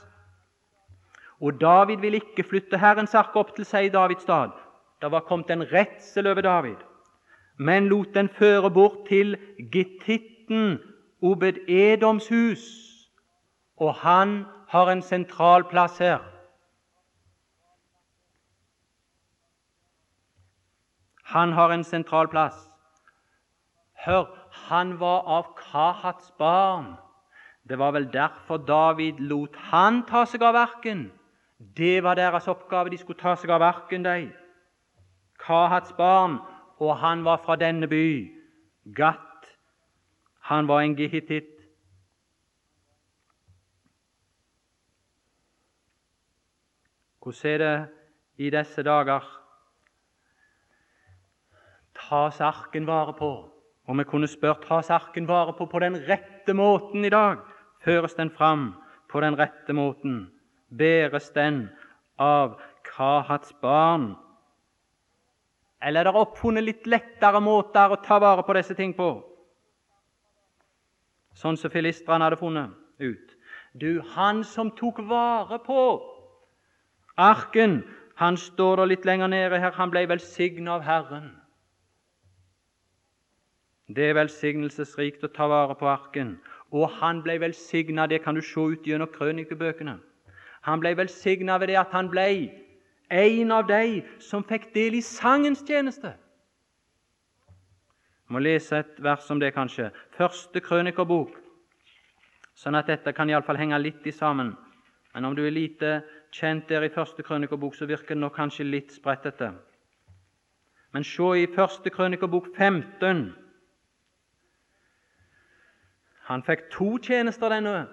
[1.40, 4.52] Og David vil ikke flytte Herrens ark opp til seg i Davids stad,
[5.00, 6.76] det var kommet en redsel over David,
[7.56, 9.36] men lot den føre bort til
[9.72, 10.78] gittitten
[11.22, 12.64] Obed-Edoms hus.
[13.76, 16.20] Og han har en sentral plass her.
[21.24, 22.68] Han har en sentral plass.
[24.04, 26.96] Hør, han var av Kahats barn.
[27.70, 31.04] Det var vel derfor David lot han ta seg av arken.
[31.78, 32.90] Det var deres oppgave.
[32.90, 34.32] De skulle ta seg av arken, de.
[35.38, 36.40] Kahats barn,
[36.82, 38.26] og han var fra denne by,
[38.96, 39.46] Gat.
[40.50, 41.60] Han var en gehittitt.
[47.22, 47.88] Hvordan er det
[48.36, 49.22] i disse dager?
[51.94, 53.30] Tas arken vare på?
[53.86, 57.38] Og vi kunne spørre tas arken vare på på den rette måten i dag?
[57.84, 58.74] Føres den fram
[59.08, 60.30] på den rette måten?
[60.70, 61.68] Bæres den
[62.18, 64.14] av Kahats barn?
[65.82, 69.14] Eller er det oppfunnet litt lettere måter å ta vare på disse ting på?
[71.40, 73.36] Sånn som filistrene hadde funnet ut.
[73.72, 75.80] Du, han som tok vare på
[77.16, 77.80] arken,
[78.20, 81.30] han står der litt lenger nede her, han ble velsigna av Herren.
[83.90, 86.36] Det er velsignelsesrikt å ta vare på arken.
[86.70, 89.98] Og han ble velsigna, det kan du se ut gjennom krønikebøkene.
[90.68, 92.26] Han ble velsigna ved det at han ble
[93.10, 96.14] en av de som fikk del i sangens tjeneste.
[98.30, 99.88] Jeg må lese et vers om det, kanskje.
[100.14, 101.32] Første krønikerbok,
[102.54, 104.52] sånn at dette kan iallfall henge litt i sammen.
[105.14, 105.96] Men om du er lite
[106.30, 109.50] kjent der i første krønikerbok, så virker det nok kanskje litt sprettete.
[110.94, 113.32] Men se i første krønikerbok 15.
[116.30, 117.88] Han fikk to tjenester, denne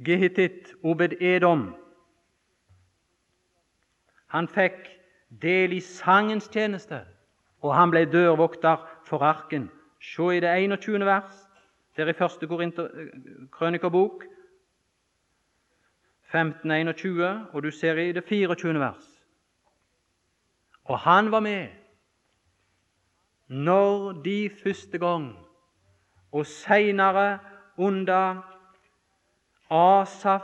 [0.00, 1.74] Gehittit Obed Edom.
[4.32, 4.88] Han fikk
[5.42, 7.02] del i sangens tjeneste,
[7.60, 9.68] og han ble dørvokter for arken.
[10.00, 11.04] Se i det 21.
[11.04, 11.44] vers,
[11.96, 12.48] der i første
[13.52, 14.24] krønikerbok,
[16.32, 17.22] 15.21,
[17.52, 18.78] og du ser i det 24.
[18.80, 19.08] vers.
[20.84, 21.68] Og han var med
[23.48, 25.45] når de første gang,
[26.36, 27.38] og seinere
[27.76, 28.42] under
[29.70, 30.42] Asaf,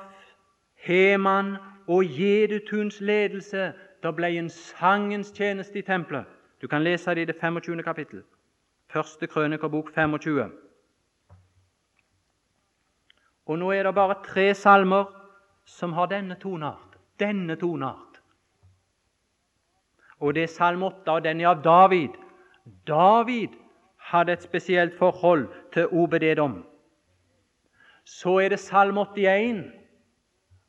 [0.75, 3.73] Heman og Jedutuns ledelse
[4.03, 6.27] det ble en sangens tjeneste i tempelet.
[6.63, 7.83] Du kan lese det i det 25.
[7.83, 8.23] kapittel.
[8.91, 10.51] Første krønikerbok 25.
[13.47, 15.11] Og nå er det bare tre salmer
[15.67, 16.99] som har denne toneart.
[17.21, 18.21] Denne toneart.
[20.19, 22.19] Og det er salme 8, og den er av David.
[22.87, 23.62] David
[24.13, 26.65] hadde et spesielt forhold til Obededom.
[28.05, 29.65] Så er det salme 81,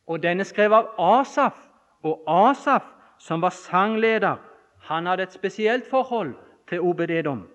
[0.07, 1.57] og den er skrevet av Asaf.
[2.03, 2.83] Og Asaf,
[3.19, 4.35] som var sangleder,
[4.79, 6.33] han hadde et spesielt forhold
[6.69, 7.47] til Obededom.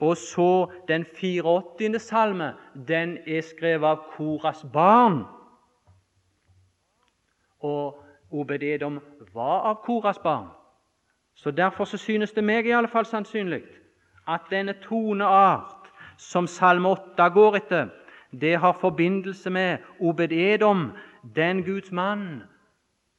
[0.00, 2.00] Og så den 84.
[2.00, 2.54] salme,
[2.88, 5.22] den er skrevet av Koras barn.
[7.60, 8.98] Og Obededom
[9.34, 10.50] var av Koras barn.
[11.34, 13.62] Så Derfor så synes det meg i alle fall sannsynlig
[14.28, 17.88] at denne toneart som Salme 8 går etter,
[18.32, 20.92] det har forbindelse med Obededom,
[21.34, 22.42] den Guds mann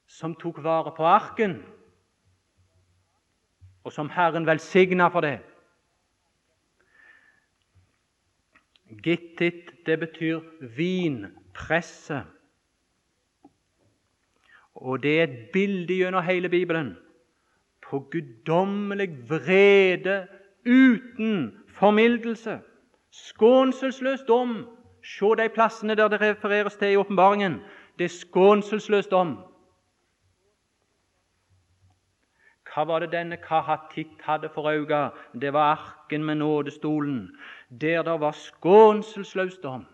[0.08, 1.64] som tok vare på arken,
[3.84, 5.40] og som Herren velsigna for det.
[9.04, 10.40] Gittit, det betyr
[10.78, 12.24] vinpresset.
[14.76, 16.96] Og det er et bilde gjennom hele Bibelen
[17.94, 20.28] på guddommelig vrede
[20.66, 22.60] uten formildelse.
[23.12, 24.66] Skånselsløs dom.
[25.06, 27.60] Se de plassene der det refereres til i åpenbaringen.
[28.00, 29.36] Det er skånselsløs dom.
[32.66, 35.12] Hva var det denne Kahatitt hadde for øye?
[35.42, 37.30] Det var arken med nådestolen
[37.70, 39.86] der det var skånselsløs dom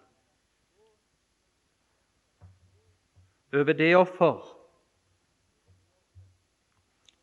[3.53, 4.59] over det offer.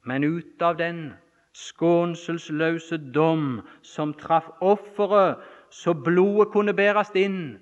[0.06, 1.14] Men ut av den
[1.56, 5.40] skånselsløse dom som traff offeret,
[5.70, 7.56] så blodet kunne bæres inn,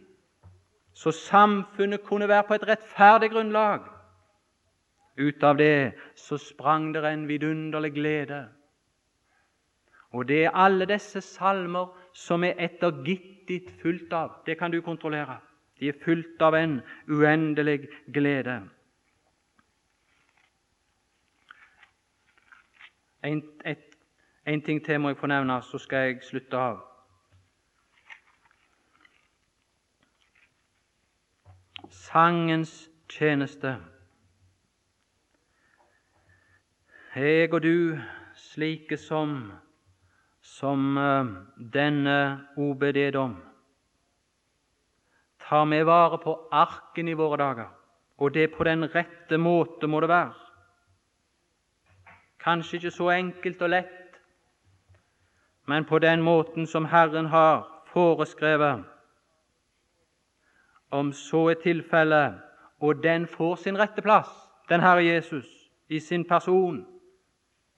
[0.95, 3.86] så samfunnet kunne være på et rettferdig grunnlag.
[5.18, 8.45] Ut av det så sprang det en vidunderlig glede.
[10.14, 14.40] Og det er alle disse salmer som er ettergittig fullt av.
[14.47, 15.40] Det kan du kontrollere.
[15.80, 16.80] De er fullt av en
[17.11, 18.61] uendelig glede.
[23.25, 23.79] En, et,
[24.47, 26.83] en ting til må jeg få nevne, så skal jeg slutte av.
[31.91, 33.77] Sangens tjeneste.
[37.14, 37.99] Jeg og du,
[38.35, 39.39] slike som
[40.45, 41.25] som eh,
[41.57, 42.18] denne
[42.57, 43.37] OBD-dom.
[45.49, 47.70] Tar vi vare på arken i våre dager,
[48.20, 50.43] og det på den rette måte må det være.
[52.45, 54.18] Kanskje ikke så enkelt og lett,
[55.66, 58.84] men på den måten som Herren har foreskrevet.
[60.90, 62.34] Om så er tilfellet,
[62.80, 64.28] og den får sin rette plass,
[64.68, 65.47] den Herre Jesus,
[65.88, 66.86] i sin person,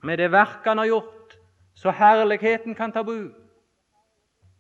[0.03, 1.39] med det verk han har gjort,
[1.75, 3.31] så herligheten kan ta bu,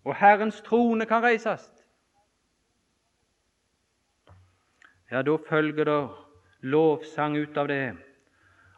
[0.04, 1.70] og Herrens trone kan reises.
[5.10, 6.08] Ja, da følger det
[6.60, 8.05] lovsang ut av det.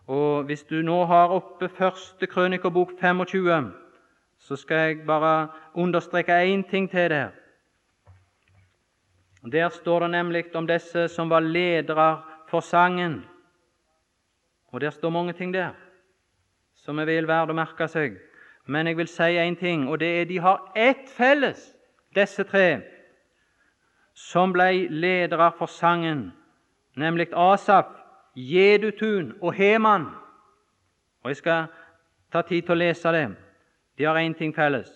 [0.09, 3.73] Og Hvis du nå har oppe første krønikerbok 25,
[4.39, 7.29] så skal jeg bare understreke én ting til der.
[9.53, 13.25] Der står det nemlig om disse som var ledere for sangen.
[14.73, 15.71] Og der står mange ting der
[16.75, 18.15] som er vel verdt å merke seg.
[18.67, 21.75] Men jeg vil si én ting, og det er de har ett felles,
[22.15, 22.81] disse tre,
[24.15, 26.31] som ble ledere for sangen,
[26.97, 27.98] nemlig Asaf,
[28.39, 30.07] Jedutun og Heman.
[31.23, 31.67] Og Jeg skal
[32.33, 33.27] ta tid til å lese det.
[33.99, 34.89] De har én ting felles.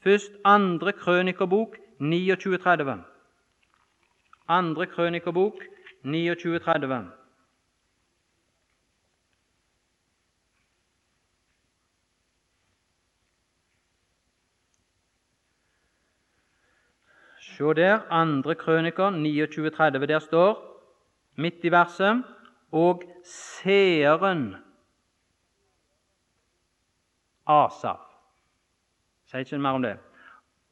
[0.00, 3.02] Først andre krønikerbok 2930.
[4.48, 5.60] Andre krønikerbok
[6.04, 7.10] 2930.
[17.40, 20.06] Se der, andre krøniker 29,30.
[20.06, 20.80] Der står
[21.36, 22.24] midt i verset
[22.72, 24.56] og seeren
[27.46, 27.98] Asaf.
[29.26, 29.96] Sier ikke mer om det.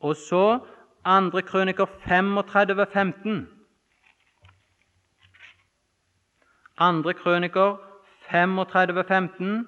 [0.00, 0.60] Og så
[1.04, 3.48] andre krøniker 35, 15.
[6.78, 7.76] Andre krøniker
[8.30, 9.66] 35, 15.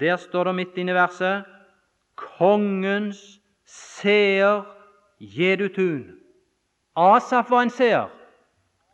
[0.00, 1.44] Der står det midt inne i verset
[2.16, 4.64] Kongens seer
[5.20, 6.16] Jedutun.
[6.96, 8.15] Asaf var en seer.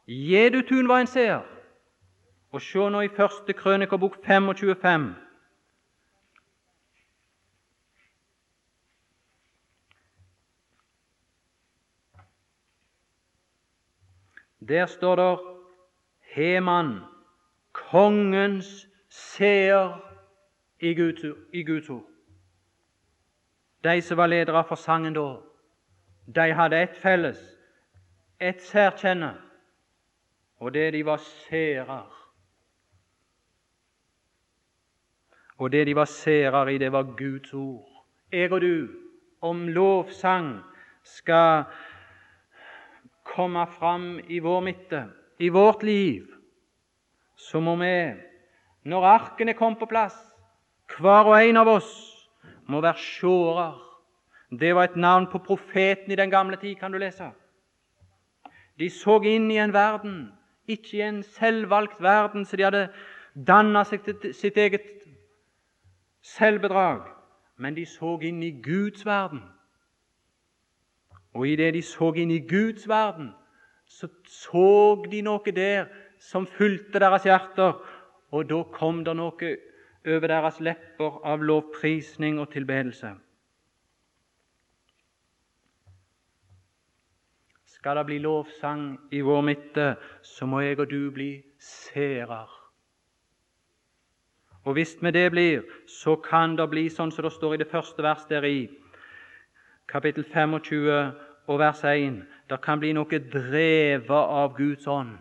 [0.06, 1.42] Jedutun var en seer.
[2.50, 5.14] Og se nå i første krønikerbok 25.
[14.68, 15.38] Der står det
[16.20, 17.00] Heman,
[17.72, 20.12] kongens seer
[20.80, 20.94] i
[21.64, 22.06] Guds, ord.
[23.84, 25.36] De som var ledere for sangen da,
[26.34, 27.38] de hadde ett felles,
[28.40, 29.34] et særkjenne,
[30.62, 32.02] og det de var seere.
[35.58, 37.88] Og det de var seere i, det var Guds ord.
[38.32, 38.88] Jeg og du,
[39.42, 40.60] om lovsang
[41.02, 41.64] skal
[43.26, 45.02] komme fram i vår midte,
[45.38, 46.28] i vårt liv,
[47.36, 47.94] så må vi,
[48.86, 50.14] når arkene kom på plass,
[50.98, 51.90] hver og en av oss
[52.70, 53.80] må være sjårer.
[54.52, 57.32] Det var et navn på profeten i den gamle tid, kan du lese.
[58.78, 60.30] De så inn i en verden,
[60.74, 62.88] ikke i en selvvalgt verden, så de hadde
[63.34, 64.88] danna seg til sitt eget
[66.22, 67.06] selvbedrag,
[67.58, 69.42] men de så inn i Guds verden.
[71.32, 73.32] Og idet de så inn i Guds verden,
[73.86, 75.88] så så de noe der
[76.20, 77.80] som fulgte deres hjerter,
[78.32, 79.56] og da kom det noe
[80.06, 83.12] over deres lepper av lovprisning og tilbedelse.
[87.82, 92.44] Skal det bli lovsang i vår midte, så må jeg og du bli seere.
[94.62, 97.66] Og hvis med det blir, så kan det bli sånn som det står i det
[97.72, 98.60] første vers der i
[99.90, 100.92] kapittel 25
[101.50, 102.20] og vers 1.
[102.46, 105.18] Det kan bli noe drevet av Guds ånd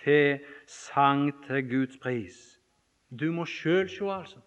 [0.00, 2.40] til sang til Guds pris.
[3.14, 4.42] Du må sjøl se, altså.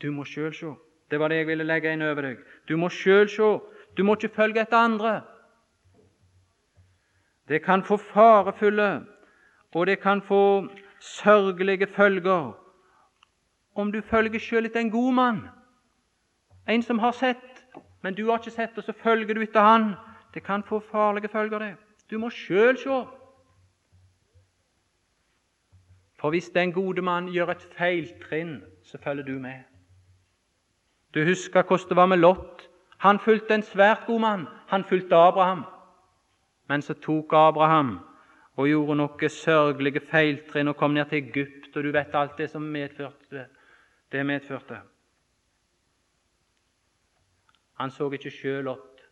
[0.00, 0.72] Du må sjøl se.
[1.12, 2.40] Det var det jeg ville legge inn over deg.
[2.64, 3.52] Du må sjøl se.
[3.92, 5.14] Du må ikke følge etter andre.
[7.48, 9.06] Det kan få farefulle,
[9.74, 10.68] og det kan få
[11.00, 12.52] sørgelige følger
[13.74, 15.38] om du følger sjøl etter en god mann,
[16.68, 17.52] en som har sett
[18.02, 19.92] men du har ikke sett og så følger du etter han.
[20.34, 21.74] Det kan få farlige følger, det.
[22.10, 23.02] Du må sjøl se.
[26.20, 29.62] For hvis den gode mann gjør et feiltrinn, så følger du med.
[31.14, 32.68] Du husker hvordan det var med Lot.
[32.98, 34.46] Han fulgte en svært god mann.
[34.68, 35.64] Han fulgte Abraham.
[36.72, 37.98] Men så tok Abraham
[38.56, 42.46] og gjorde noen sørgelige feiltrinn og kom ned til Egypt, og du vet alt det
[42.48, 43.42] som medførte,
[44.12, 44.78] det medførte.
[47.76, 49.02] Han så ikke sjøl opp.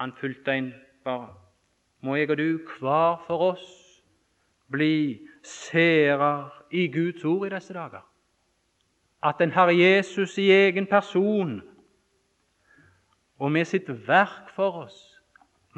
[0.00, 0.70] Han fulgte en
[1.04, 1.34] bare.
[2.00, 3.68] Må jeg og du hver for oss
[4.72, 8.06] bli seere i Guds ord i disse dager.
[9.22, 11.60] At den Herre Jesus i egen person
[13.38, 15.17] og med sitt verk for oss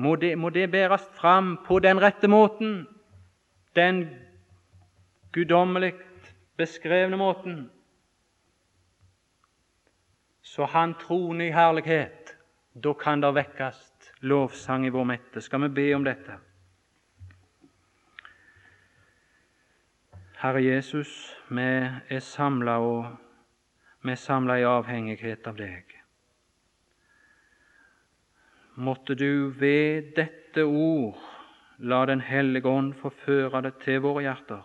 [0.00, 2.86] må det, må det bæres fram på den rette måten,
[3.76, 4.06] den
[5.32, 5.94] guddommelig
[6.58, 7.68] beskrevne måten
[10.50, 12.36] så Han troner i herlighet.
[12.74, 13.78] Da kan det vekkes
[14.20, 15.40] lovsang i vår mette.
[15.40, 16.38] Skal vi be om dette?
[20.40, 21.68] Herre Jesus, vi
[22.10, 22.20] er
[24.16, 25.89] samla i avhengighet av deg.
[28.80, 31.18] Måtte du ved dette ord
[31.78, 34.62] la Den hellige ånd forføre det til våre hjerter.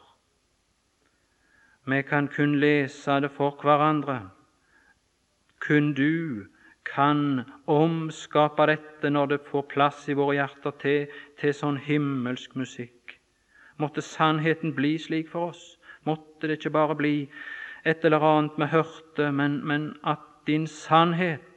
[1.86, 4.30] Vi kan kun lese det for hverandre
[5.68, 6.45] kun du
[6.86, 11.07] kan omskape dette når det får plass i våre hjerter til,
[11.39, 13.18] til sånn himmelsk musikk.
[13.82, 15.63] Måtte sannheten bli slik for oss.
[16.05, 17.16] Måtte det ikke bare bli
[17.84, 21.55] et eller annet vi hørte, men, men at din sannhet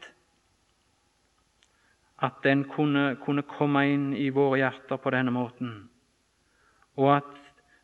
[2.23, 5.75] at den kunne, kunne, komme inn i våre hjerter på denne måten,
[6.99, 7.35] og at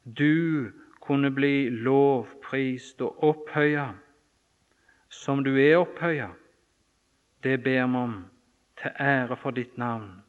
[0.04, 0.70] du
[1.00, 3.92] kunne bli lovprist og opphøya
[5.14, 6.28] som du er opphøya,
[7.42, 8.24] det ber vi om
[8.82, 10.22] til ære for ditt navn.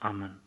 [0.00, 0.43] Amen.